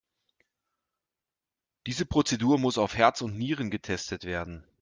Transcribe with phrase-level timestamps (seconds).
[1.85, 4.63] Diese Prozedur muss auf Herz und Nieren getestet werden.